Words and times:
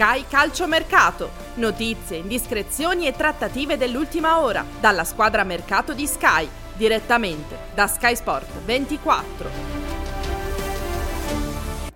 Sky 0.00 0.24
Calcio 0.26 0.66
Mercato. 0.66 1.28
Notizie, 1.56 2.16
indiscrezioni 2.16 3.06
e 3.06 3.12
trattative 3.12 3.76
dell'ultima 3.76 4.40
ora. 4.40 4.64
Dalla 4.80 5.04
squadra 5.04 5.44
mercato 5.44 5.92
di 5.92 6.06
Sky. 6.06 6.48
Direttamente 6.72 7.58
da 7.74 7.86
Sky 7.86 8.16
Sport 8.16 8.50
24. 8.64 9.50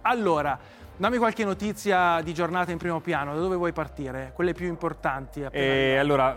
Allora, 0.02 0.58
dammi 0.96 1.18
qualche 1.18 1.44
notizia 1.44 2.20
di 2.22 2.32
giornata 2.32 2.70
in 2.70 2.78
primo 2.78 3.00
piano, 3.00 3.34
da 3.34 3.40
dove 3.40 3.56
vuoi 3.56 3.72
partire? 3.72 4.30
Quelle 4.34 4.52
più 4.52 4.66
importanti. 4.68 5.40
E 5.40 5.44
arrivate. 5.46 5.98
allora, 5.98 6.36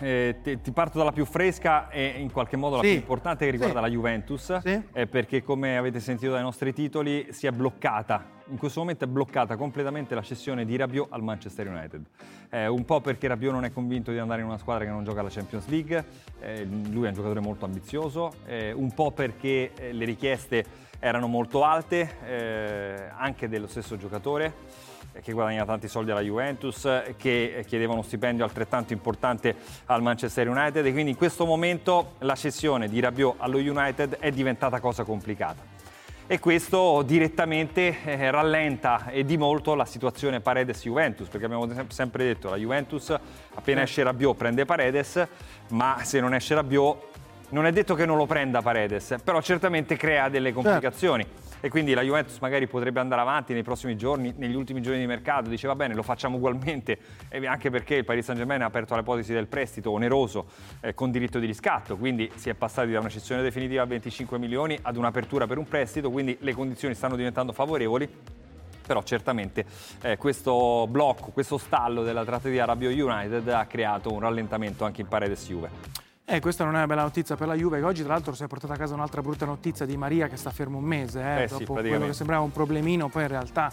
eh, 0.00 0.36
ti, 0.42 0.60
ti 0.60 0.70
parto 0.72 0.98
dalla 0.98 1.12
più 1.12 1.24
fresca 1.24 1.88
e 1.88 2.06
in 2.18 2.30
qualche 2.32 2.56
modo 2.56 2.76
la 2.76 2.82
Sì. 2.82 2.88
più 2.90 2.98
importante 2.98 3.44
che 3.44 3.50
riguarda 3.50 3.76
Sì. 3.76 3.82
la 3.84 3.88
Juventus, 3.90 4.58
Sì. 4.58 4.82
eh, 4.92 5.06
perché 5.06 5.42
come 5.42 5.76
avete 5.76 6.00
sentito 6.00 6.32
dai 6.32 6.42
nostri 6.42 6.72
titoli 6.72 7.28
si 7.30 7.46
è 7.46 7.50
bloccata, 7.52 8.40
in 8.48 8.58
questo 8.58 8.80
momento 8.80 9.04
è 9.04 9.08
bloccata 9.08 9.56
completamente 9.56 10.14
la 10.14 10.22
cessione 10.22 10.64
di 10.64 10.76
Rabiot 10.76 11.06
al 11.10 11.22
Manchester 11.22 11.68
United. 11.68 12.02
Eh, 12.50 12.66
un 12.66 12.84
po' 12.84 13.00
perché 13.00 13.28
Rabiot 13.28 13.52
non 13.52 13.64
è 13.64 13.72
convinto 13.72 14.10
di 14.10 14.18
andare 14.18 14.40
in 14.40 14.46
una 14.48 14.58
squadra 14.58 14.84
che 14.84 14.90
non 14.90 15.04
gioca 15.04 15.22
la 15.22 15.30
Champions 15.30 15.66
League, 15.68 16.04
eh, 16.40 16.64
lui 16.64 17.04
è 17.04 17.08
un 17.08 17.14
giocatore 17.14 17.40
molto 17.40 17.64
ambizioso, 17.64 18.32
eh, 18.46 18.72
un 18.72 18.92
po' 18.92 19.12
perché 19.12 19.72
eh, 19.74 19.92
le 19.92 20.04
richieste 20.04 20.64
erano 21.04 21.26
molto 21.26 21.64
alte, 21.64 22.10
eh, 22.24 23.08
anche 23.16 23.48
dello 23.48 23.66
stesso 23.66 23.96
giocatore 23.96 24.54
eh, 25.14 25.20
che 25.20 25.32
guadagna 25.32 25.64
tanti 25.64 25.88
soldi 25.88 26.12
alla 26.12 26.20
Juventus, 26.20 26.84
eh, 26.84 27.16
che 27.18 27.56
eh, 27.56 27.64
chiedeva 27.64 27.92
uno 27.92 28.02
stipendio 28.02 28.44
altrettanto 28.44 28.92
importante 28.92 29.52
al 29.86 30.00
Manchester 30.00 30.48
United 30.48 30.86
e 30.86 30.92
quindi 30.92 31.10
in 31.10 31.16
questo 31.16 31.44
momento 31.44 32.12
la 32.18 32.36
cessione 32.36 32.88
di 32.88 33.00
Rabiot 33.00 33.34
allo 33.38 33.58
United 33.58 34.18
è 34.20 34.30
diventata 34.30 34.78
cosa 34.78 35.02
complicata. 35.02 35.70
E 36.24 36.38
questo 36.38 37.02
direttamente 37.02 38.30
rallenta 38.30 39.08
e 39.10 39.24
di 39.24 39.36
molto 39.36 39.74
la 39.74 39.84
situazione 39.84 40.40
Paredes-Juventus, 40.40 41.26
perché 41.26 41.46
abbiamo 41.46 41.68
sem- 41.74 41.88
sempre 41.88 42.24
detto 42.24 42.48
la 42.48 42.56
Juventus 42.56 43.14
appena 43.54 43.82
esce 43.82 44.04
Rabiot 44.04 44.36
prende 44.36 44.64
Paredes, 44.64 45.26
ma 45.70 45.98
se 46.04 46.20
non 46.20 46.32
esce 46.32 46.54
Rabiot 46.54 47.11
non 47.52 47.66
è 47.66 47.72
detto 47.72 47.94
che 47.94 48.06
non 48.06 48.16
lo 48.16 48.26
prenda 48.26 48.62
Paredes, 48.62 49.16
però 49.22 49.40
certamente 49.42 49.96
crea 49.96 50.28
delle 50.28 50.52
complicazioni. 50.52 51.24
E 51.64 51.68
quindi 51.68 51.94
la 51.94 52.02
Juventus 52.02 52.38
magari 52.40 52.66
potrebbe 52.66 52.98
andare 52.98 53.20
avanti 53.20 53.52
nei 53.52 53.62
prossimi 53.62 53.96
giorni, 53.96 54.34
negli 54.36 54.56
ultimi 54.56 54.82
giorni 54.82 54.98
di 54.98 55.06
mercato, 55.06 55.48
dice 55.48 55.68
va 55.68 55.76
bene, 55.76 55.94
lo 55.94 56.02
facciamo 56.02 56.36
ugualmente, 56.36 56.98
e 57.28 57.46
anche 57.46 57.70
perché 57.70 57.94
il 57.94 58.04
Paris 58.04 58.24
Saint-Germain 58.24 58.62
ha 58.62 58.66
aperto 58.66 58.96
l'ipotesi 58.96 59.32
del 59.32 59.46
prestito 59.46 59.92
oneroso 59.92 60.46
eh, 60.80 60.92
con 60.94 61.12
diritto 61.12 61.38
di 61.38 61.46
riscatto, 61.46 61.96
quindi 61.96 62.28
si 62.34 62.48
è 62.48 62.54
passati 62.54 62.90
da 62.90 62.98
una 62.98 63.08
cessione 63.08 63.42
definitiva 63.42 63.82
a 63.82 63.86
25 63.86 64.38
milioni 64.38 64.76
ad 64.82 64.96
un'apertura 64.96 65.46
per 65.46 65.58
un 65.58 65.68
prestito, 65.68 66.10
quindi 66.10 66.36
le 66.40 66.52
condizioni 66.52 66.94
stanno 66.94 67.14
diventando 67.14 67.52
favorevoli. 67.52 68.08
Però 68.84 69.00
certamente 69.04 69.64
eh, 70.00 70.16
questo 70.16 70.88
blocco, 70.88 71.30
questo 71.30 71.56
stallo 71.56 72.02
della 72.02 72.24
trattativa 72.24 72.64
Rabiot 72.64 72.92
United 72.92 73.46
ha 73.48 73.64
creato 73.66 74.12
un 74.12 74.18
rallentamento 74.18 74.84
anche 74.84 75.02
in 75.02 75.06
Paredes 75.06 75.46
Juve. 75.46 76.11
Eh, 76.24 76.38
questa 76.40 76.62
non 76.64 76.74
è 76.74 76.76
una 76.76 76.86
bella 76.86 77.02
notizia 77.02 77.34
per 77.34 77.48
la 77.48 77.54
Juve, 77.54 77.78
che 77.80 77.84
oggi 77.84 78.04
tra 78.04 78.12
l'altro 78.12 78.32
si 78.32 78.44
è 78.44 78.46
portata 78.46 78.74
a 78.74 78.76
casa 78.76 78.94
un'altra 78.94 79.20
brutta 79.22 79.44
notizia 79.44 79.84
di 79.84 79.96
Maria 79.96 80.28
che 80.28 80.36
sta 80.36 80.50
fermo 80.50 80.78
un 80.78 80.84
mese, 80.84 81.20
eh, 81.20 81.42
Eh 81.42 81.48
sì, 81.48 81.52
dopo 81.52 81.56
quello 81.56 81.72
praticamente. 81.72 82.06
che 82.06 82.12
sembrava 82.14 82.42
un 82.44 82.52
problemino, 82.52 83.08
poi 83.08 83.22
in 83.22 83.28
realtà 83.28 83.72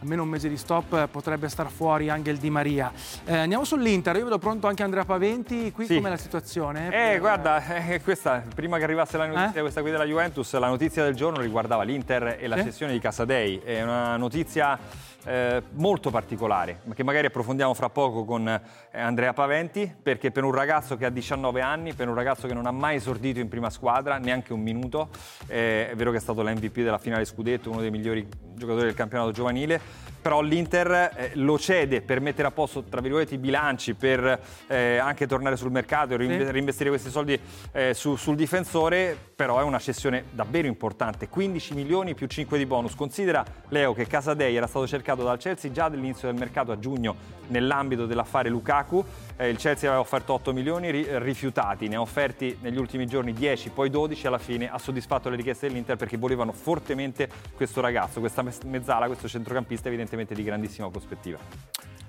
almeno 0.00 0.22
un 0.22 0.28
mese 0.30 0.48
di 0.48 0.56
stop 0.56 1.08
potrebbe 1.08 1.46
star 1.50 1.68
fuori 1.70 2.08
anche 2.08 2.30
il 2.30 2.38
Di 2.38 2.48
Maria. 2.48 2.90
Eh, 3.26 3.36
andiamo 3.36 3.64
sull'Inter, 3.64 4.16
io 4.16 4.24
vedo 4.24 4.38
pronto 4.38 4.66
anche 4.66 4.82
Andrea 4.82 5.04
Paventi, 5.04 5.70
qui 5.72 5.84
Sì. 5.84 5.96
com'è 5.96 6.08
la 6.08 6.16
situazione? 6.16 6.86
Eh, 6.86 6.90
Per- 6.90 7.20
guarda, 7.20 7.62
eh, 7.86 8.00
questa, 8.00 8.42
prima 8.54 8.78
che 8.78 8.84
arrivasse 8.84 9.18
la 9.18 9.26
notizia 9.26 9.58
Eh? 9.58 9.60
questa 9.60 9.82
qui 9.82 9.90
della 9.90 10.04
Juventus, 10.06 10.54
la 10.58 10.68
notizia 10.68 11.04
del 11.04 11.14
giorno 11.14 11.38
riguardava 11.40 11.82
l'Inter 11.82 12.38
e 12.40 12.46
la 12.48 12.56
Sì. 12.56 12.62
cessione 12.64 12.92
di 12.92 12.98
Casadei. 12.98 13.58
È 13.58 13.82
una 13.82 14.16
notizia 14.16 14.78
eh, 15.24 15.62
molto 15.72 16.10
particolare, 16.10 16.80
che 16.94 17.04
magari 17.04 17.26
approfondiamo 17.26 17.74
fra 17.74 17.90
poco 17.90 18.24
con 18.24 18.48
eh, 18.48 18.60
Andrea 18.92 19.32
Paventi, 19.32 19.92
perché 20.02 20.30
per 20.30 20.44
un 20.44 20.52
ragazzo 20.52 20.96
che 20.96 21.04
ha 21.04 21.10
19 21.10 21.60
anni, 21.60 21.92
per 21.92 22.08
un 22.08 22.14
ragazzo 22.14 22.46
che 22.46 22.54
non 22.54 22.66
ha 22.66 22.70
mai 22.70 22.96
esordito 22.96 23.38
in 23.40 23.48
prima 23.48 23.70
squadra, 23.70 24.18
neanche 24.18 24.52
un 24.52 24.60
minuto, 24.60 25.10
eh, 25.46 25.90
è 25.90 25.94
vero 25.94 26.10
che 26.10 26.16
è 26.16 26.20
stato 26.20 26.42
l'MVP 26.42 26.76
della 26.80 26.98
finale 26.98 27.24
scudetto, 27.24 27.70
uno 27.70 27.80
dei 27.80 27.90
migliori 27.90 28.26
giocatori 28.54 28.86
del 28.86 28.94
campionato 28.94 29.30
giovanile, 29.30 29.80
però 30.20 30.42
l'Inter 30.42 31.12
eh, 31.16 31.30
lo 31.34 31.58
cede 31.58 32.02
per 32.02 32.20
mettere 32.20 32.48
a 32.48 32.50
posto, 32.50 32.82
tra 32.84 33.00
virgolette, 33.00 33.34
i 33.34 33.38
bilanci, 33.38 33.94
per 33.94 34.40
eh, 34.66 34.98
anche 34.98 35.26
tornare 35.26 35.56
sul 35.56 35.70
mercato 35.70 36.14
e 36.14 36.16
rinve- 36.16 36.50
reinvestire 36.50 36.90
questi 36.90 37.10
soldi 37.10 37.38
eh, 37.72 37.94
su- 37.94 38.16
sul 38.16 38.36
difensore, 38.36 39.16
però 39.34 39.58
è 39.60 39.62
una 39.62 39.78
cessione 39.78 40.24
davvero 40.30 40.66
importante, 40.66 41.28
15 41.28 41.74
milioni 41.74 42.14
più 42.14 42.26
5 42.26 42.58
di 42.58 42.66
bonus. 42.66 42.94
Considera, 42.94 43.44
Leo, 43.68 43.94
che 43.94 44.06
Casadei 44.06 44.54
era 44.54 44.66
stato 44.66 44.86
cercato 44.86 45.09
dal 45.14 45.38
Chelsea. 45.38 45.70
Già 45.70 45.88
dall'inizio 45.88 46.28
del 46.30 46.38
mercato 46.38 46.72
a 46.72 46.78
giugno 46.78 47.38
nell'ambito 47.48 48.06
dell'affare 48.06 48.48
Lukaku, 48.48 49.04
Eh, 49.36 49.48
il 49.48 49.56
Chelsea 49.56 49.88
aveva 49.88 50.02
offerto 50.02 50.34
8 50.34 50.52
milioni 50.52 50.90
ri- 50.90 51.06
rifiutati, 51.18 51.88
ne 51.88 51.96
ha 51.96 52.00
offerti 52.02 52.58
negli 52.60 52.76
ultimi 52.76 53.06
giorni 53.06 53.32
10, 53.32 53.70
poi 53.70 53.88
12, 53.88 54.26
alla 54.26 54.36
fine 54.36 54.70
ha 54.70 54.76
soddisfatto 54.76 55.30
le 55.30 55.36
richieste 55.36 55.66
dell'Inter 55.66 55.96
perché 55.96 56.18
volevano 56.18 56.52
fortemente 56.52 57.26
questo 57.56 57.80
ragazzo, 57.80 58.20
questa 58.20 58.44
mezzala, 58.66 59.06
questo 59.06 59.28
centrocampista 59.28 59.88
evidentemente 59.88 60.34
di 60.34 60.44
grandissima 60.44 60.90
prospettiva. 60.90 61.38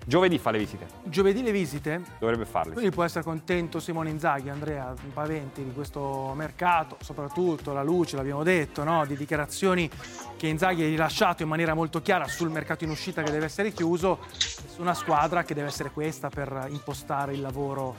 Giovedì 0.04 0.40
fa 0.40 0.50
le 0.50 0.58
visite, 0.58 0.88
Giovedì 1.04 1.44
le 1.44 1.52
visite? 1.52 2.02
dovrebbe 2.20 2.46
farle. 2.46 2.74
Quindi 2.74 2.92
può 2.92 3.04
essere 3.04 3.24
contento 3.24 3.80
Simone 3.80 4.10
Inzaghi, 4.10 4.50
Andrea 4.50 4.94
Paventi 5.14 5.64
di 5.64 5.72
questo 5.72 6.34
mercato, 6.36 6.98
soprattutto 7.02 7.72
la 7.72 7.84
luce, 7.84 8.16
l'abbiamo 8.16 8.44
detto, 8.44 8.84
no? 8.84 9.06
di 9.06 9.16
dichiarazioni 9.16 9.90
che 10.38 10.48
Inzaghi 10.48 10.84
ha 10.84 10.88
rilasciato 10.88 11.44
in 11.44 11.50
maniera 11.50 11.76
molto 11.76 12.02
chiara 12.02 12.28
sul 12.28 12.50
mercato 12.50 12.84
in 12.84 12.90
uscita 12.90 13.22
che 13.22 13.32
deve 13.32 13.46
essere 13.46 13.72
chiuso, 13.72 14.20
su 14.38 14.82
una 14.82 14.96
squadra 14.96 15.44
che 15.44 15.54
deve 15.54 15.68
essere 15.68 15.92
questa 15.92 16.30
per 16.30 16.66
impostare 16.70 17.34
il 17.34 17.42
lavoro 17.42 17.96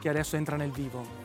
che 0.00 0.08
adesso 0.08 0.36
entra 0.36 0.56
nel 0.56 0.70
vivo. 0.70 1.21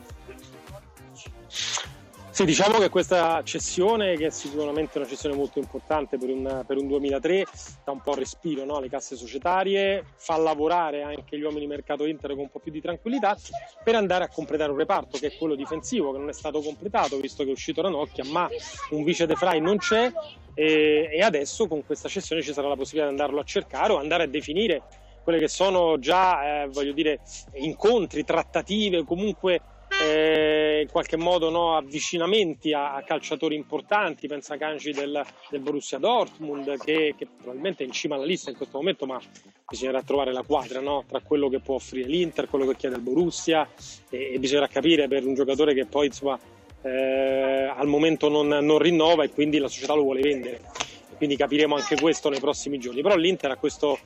Sì, 2.38 2.44
diciamo 2.44 2.78
che 2.78 2.88
questa 2.88 3.42
cessione, 3.42 4.16
che 4.16 4.26
è 4.26 4.30
sicuramente 4.30 4.96
una 4.98 5.08
cessione 5.08 5.34
molto 5.34 5.58
importante 5.58 6.18
per 6.18 6.28
un, 6.28 6.62
per 6.64 6.76
un 6.76 6.86
2003, 6.86 7.44
dà 7.84 7.90
un 7.90 8.00
po' 8.00 8.14
respiro 8.14 8.76
alle 8.76 8.88
casse 8.88 9.16
societarie, 9.16 10.04
fa 10.14 10.36
lavorare 10.36 11.02
anche 11.02 11.36
gli 11.36 11.42
uomini 11.42 11.66
mercato 11.66 12.06
Inter 12.06 12.30
con 12.34 12.42
un 12.42 12.48
po' 12.48 12.60
più 12.60 12.70
di 12.70 12.80
tranquillità 12.80 13.36
per 13.82 13.96
andare 13.96 14.22
a 14.22 14.28
completare 14.28 14.70
un 14.70 14.76
reparto 14.76 15.18
che 15.18 15.26
è 15.26 15.36
quello 15.36 15.56
difensivo, 15.56 16.12
che 16.12 16.18
non 16.18 16.28
è 16.28 16.32
stato 16.32 16.60
completato 16.60 17.18
visto 17.18 17.42
che 17.42 17.48
è 17.48 17.52
uscito 17.52 17.82
Ranocchia, 17.82 18.22
ma 18.26 18.48
un 18.90 19.02
vice 19.02 19.26
De 19.26 19.34
Frey 19.34 19.58
non 19.58 19.78
c'è 19.78 20.08
e, 20.54 21.10
e 21.12 21.20
adesso 21.20 21.66
con 21.66 21.84
questa 21.84 22.08
cessione 22.08 22.40
ci 22.40 22.52
sarà 22.52 22.68
la 22.68 22.76
possibilità 22.76 23.12
di 23.12 23.18
andarlo 23.18 23.40
a 23.40 23.44
cercare 23.44 23.94
o 23.94 23.98
andare 23.98 24.22
a 24.22 24.28
definire 24.28 24.84
quelle 25.24 25.40
che 25.40 25.48
sono 25.48 25.98
già, 25.98 26.62
eh, 26.62 26.68
voglio 26.68 26.92
dire, 26.92 27.18
incontri, 27.54 28.22
trattative, 28.22 29.02
comunque 29.02 29.60
eh, 30.00 30.80
in 30.82 30.88
qualche 30.90 31.16
modo 31.16 31.50
no, 31.50 31.76
avvicinamenti 31.76 32.72
a, 32.72 32.94
a 32.94 33.02
calciatori 33.02 33.54
importanti, 33.54 34.28
pensa 34.28 34.54
a 34.54 34.56
Kanji 34.56 34.92
del, 34.92 35.24
del 35.50 35.60
Borussia 35.60 35.98
Dortmund 35.98 36.76
che, 36.78 37.14
che 37.16 37.26
probabilmente 37.26 37.82
è 37.82 37.86
in 37.86 37.92
cima 37.92 38.14
alla 38.14 38.24
lista 38.24 38.50
in 38.50 38.56
questo 38.56 38.78
momento, 38.78 39.06
ma 39.06 39.20
bisognerà 39.68 40.02
trovare 40.02 40.32
la 40.32 40.42
quadra 40.42 40.80
no, 40.80 41.04
tra 41.06 41.20
quello 41.20 41.48
che 41.48 41.60
può 41.60 41.74
offrire 41.74 42.08
l'Inter, 42.08 42.48
quello 42.48 42.66
che 42.66 42.76
chiede 42.76 42.96
il 42.96 43.02
Borussia 43.02 43.68
e, 44.10 44.34
e 44.34 44.38
bisognerà 44.38 44.68
capire 44.68 45.08
per 45.08 45.26
un 45.26 45.34
giocatore 45.34 45.74
che 45.74 45.86
poi 45.86 46.06
insomma, 46.06 46.38
eh, 46.82 47.72
al 47.74 47.86
momento 47.86 48.28
non, 48.28 48.46
non 48.46 48.78
rinnova 48.78 49.24
e 49.24 49.30
quindi 49.30 49.58
la 49.58 49.68
società 49.68 49.94
lo 49.94 50.02
vuole 50.02 50.20
vendere. 50.20 50.60
Quindi 51.16 51.36
capiremo 51.36 51.74
anche 51.74 51.96
questo 51.96 52.28
nei 52.28 52.38
prossimi 52.38 52.78
giorni. 52.78 53.02
Però 53.02 53.16
l'Inter 53.16 53.50
ha 53.50 53.56
questo, 53.56 53.98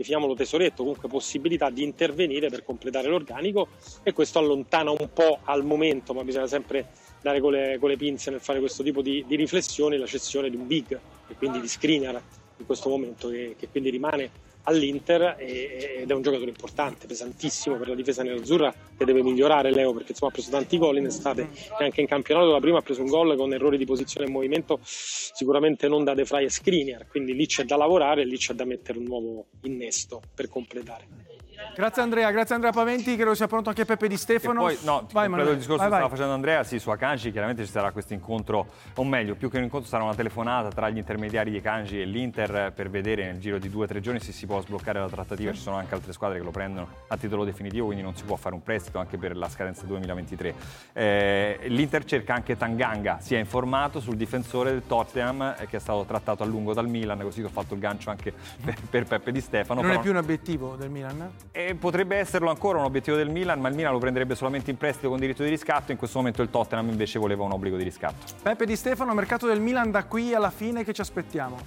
definiamolo 0.00 0.34
tesoretto, 0.34 0.82
comunque 0.82 1.10
possibilità 1.10 1.68
di 1.68 1.82
intervenire 1.82 2.48
per 2.48 2.64
completare 2.64 3.08
l'organico 3.08 3.68
e 4.02 4.14
questo 4.14 4.38
allontana 4.38 4.90
un 4.90 5.10
po' 5.12 5.40
al 5.44 5.62
momento, 5.62 6.14
ma 6.14 6.24
bisogna 6.24 6.46
sempre 6.46 6.88
dare 7.20 7.38
con 7.40 7.52
le, 7.52 7.76
con 7.78 7.90
le 7.90 7.98
pinze 7.98 8.30
nel 8.30 8.40
fare 8.40 8.60
questo 8.60 8.82
tipo 8.82 9.02
di, 9.02 9.22
di 9.26 9.36
riflessioni, 9.36 9.98
la 9.98 10.06
cessione 10.06 10.48
di 10.48 10.56
un 10.56 10.66
big 10.66 10.98
e 11.28 11.34
quindi 11.34 11.60
di 11.60 11.68
screener 11.68 12.22
in 12.56 12.64
questo 12.64 12.88
momento 12.88 13.28
che, 13.28 13.56
che 13.58 13.68
quindi 13.68 13.90
rimane 13.90 14.30
all'Inter 14.70 15.36
ed 15.38 16.10
è 16.10 16.14
un 16.14 16.22
giocatore 16.22 16.48
importante, 16.48 17.06
pesantissimo 17.06 17.76
per 17.76 17.88
la 17.88 17.94
difesa 17.94 18.22
nerazzurra 18.22 18.72
che 18.96 19.04
deve 19.04 19.22
migliorare 19.22 19.72
Leo 19.72 19.92
perché 19.92 20.12
insomma 20.12 20.30
ha 20.30 20.34
preso 20.34 20.50
tanti 20.50 20.78
gol 20.78 20.96
in 20.96 21.06
estate 21.06 21.48
e 21.78 21.84
anche 21.84 22.00
in 22.00 22.06
campionato 22.06 22.50
la 22.50 22.60
prima 22.60 22.78
ha 22.78 22.82
preso 22.82 23.02
un 23.02 23.08
gol 23.08 23.36
con 23.36 23.52
errori 23.52 23.76
di 23.76 23.84
posizione 23.84 24.26
e 24.26 24.30
movimento 24.30 24.78
sicuramente 24.82 25.88
non 25.88 26.04
da 26.04 26.14
De 26.14 26.24
Frey 26.24 26.44
e 26.44 26.50
Skriniar 26.50 27.06
quindi 27.06 27.34
lì 27.34 27.46
c'è 27.46 27.64
da 27.64 27.76
lavorare 27.76 28.22
e 28.22 28.24
lì 28.24 28.36
c'è 28.36 28.54
da 28.54 28.64
mettere 28.64 28.98
un 28.98 29.04
nuovo 29.04 29.46
innesto 29.62 30.22
per 30.34 30.48
completare. 30.48 31.29
Grazie 31.74 32.02
Andrea, 32.02 32.30
grazie 32.30 32.54
Andrea 32.54 32.72
Paventi, 32.72 33.14
credo 33.14 33.34
sia 33.34 33.46
pronto 33.46 33.68
anche 33.68 33.84
Peppe 33.84 34.08
Di 34.08 34.16
Stefano. 34.16 34.68
E 34.68 34.74
poi, 34.74 34.84
no, 34.84 35.06
vai, 35.12 35.26
il 35.26 35.56
discorso 35.56 35.76
vai, 35.76 35.88
che 35.88 35.94
stava 35.94 36.08
facendo 36.08 36.32
Andrea, 36.32 36.64
sì, 36.64 36.78
su 36.78 36.90
Akanji 36.90 37.30
chiaramente 37.30 37.64
ci 37.64 37.70
sarà 37.70 37.90
questo 37.90 38.12
incontro, 38.12 38.66
o 38.94 39.04
meglio, 39.04 39.34
più 39.34 39.48
che 39.48 39.56
un 39.56 39.64
incontro 39.64 39.88
sarà 39.88 40.02
una 40.02 40.14
telefonata 40.14 40.68
tra 40.68 40.90
gli 40.90 40.98
intermediari 40.98 41.50
di 41.50 41.58
Akanji 41.58 42.00
e 42.00 42.04
l'Inter 42.04 42.72
per 42.74 42.90
vedere 42.90 43.24
nel 43.24 43.40
giro 43.40 43.58
di 43.58 43.70
due 43.70 43.84
o 43.84 43.86
tre 43.86 44.00
giorni 44.00 44.20
se 44.20 44.32
si 44.32 44.46
può 44.46 44.60
sbloccare 44.60 44.98
la 44.98 45.08
trattativa, 45.08 45.52
ci 45.52 45.60
sono 45.60 45.76
anche 45.76 45.94
altre 45.94 46.12
squadre 46.12 46.38
che 46.38 46.44
lo 46.44 46.50
prendono 46.50 46.88
a 47.08 47.16
titolo 47.16 47.44
definitivo, 47.44 47.86
quindi 47.86 48.02
non 48.02 48.14
si 48.14 48.24
può 48.24 48.36
fare 48.36 48.54
un 48.54 48.62
prestito 48.62 48.98
anche 48.98 49.16
per 49.16 49.36
la 49.36 49.48
scadenza 49.48 49.86
2023. 49.86 50.54
Eh, 50.92 51.58
L'Inter 51.68 52.04
cerca 52.04 52.34
anche 52.34 52.56
Tanganga, 52.56 53.18
si 53.20 53.34
è 53.34 53.38
informato 53.38 54.00
sul 54.00 54.16
difensore 54.16 54.70
del 54.70 54.82
Tottenham 54.86 55.54
eh, 55.58 55.66
che 55.66 55.76
è 55.76 55.80
stato 55.80 56.04
trattato 56.04 56.42
a 56.42 56.46
lungo 56.46 56.74
dal 56.74 56.88
Milan, 56.88 57.20
così 57.20 57.42
ho 57.42 57.48
fatto 57.48 57.74
il 57.74 57.80
gancio 57.80 58.10
anche 58.10 58.32
per, 58.62 58.76
per 58.88 59.04
Peppe 59.04 59.32
Di 59.32 59.40
Stefano. 59.40 59.80
Non 59.80 59.88
però... 59.88 60.00
è 60.00 60.02
più 60.02 60.12
un 60.12 60.18
obiettivo 60.18 60.76
del 60.76 60.90
Milan? 60.90 61.30
E 61.52 61.74
potrebbe 61.74 62.16
esserlo 62.16 62.48
ancora 62.48 62.78
un 62.78 62.84
obiettivo 62.84 63.16
del 63.16 63.28
Milan, 63.28 63.60
ma 63.60 63.68
il 63.68 63.74
Milan 63.74 63.92
lo 63.92 63.98
prenderebbe 63.98 64.36
solamente 64.36 64.70
in 64.70 64.76
prestito 64.76 65.08
con 65.08 65.18
diritto 65.18 65.42
di 65.42 65.48
riscatto. 65.48 65.90
In 65.90 65.98
questo 65.98 66.18
momento 66.18 66.42
il 66.42 66.50
Tottenham 66.50 66.88
invece 66.88 67.18
voleva 67.18 67.42
un 67.42 67.52
obbligo 67.52 67.76
di 67.76 67.82
riscatto. 67.82 68.32
Peppe 68.40 68.66
Di 68.66 68.76
Stefano, 68.76 69.14
mercato 69.14 69.46
del 69.46 69.60
Milan 69.60 69.90
da 69.90 70.04
qui 70.04 70.32
alla 70.32 70.50
fine 70.50 70.84
che 70.84 70.92
ci 70.92 71.00
aspettiamo? 71.00 71.58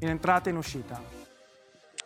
In 0.00 0.08
entrata 0.08 0.48
e 0.48 0.52
in 0.52 0.58
uscita? 0.58 1.00